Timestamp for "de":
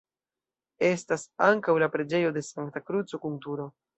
2.39-2.45